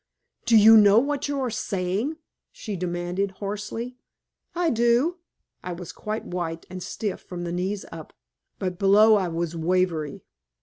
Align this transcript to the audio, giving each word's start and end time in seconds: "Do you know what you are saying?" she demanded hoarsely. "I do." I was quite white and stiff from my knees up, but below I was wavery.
"Do 0.47 0.57
you 0.57 0.77
know 0.77 0.97
what 0.97 1.27
you 1.27 1.39
are 1.41 1.51
saying?" 1.51 2.17
she 2.51 2.75
demanded 2.75 3.33
hoarsely. 3.33 3.97
"I 4.55 4.71
do." 4.71 5.19
I 5.63 5.73
was 5.73 5.91
quite 5.91 6.25
white 6.25 6.65
and 6.71 6.81
stiff 6.81 7.21
from 7.21 7.43
my 7.43 7.51
knees 7.51 7.85
up, 7.91 8.11
but 8.57 8.79
below 8.79 9.13
I 9.13 9.27
was 9.27 9.55
wavery. 9.55 10.23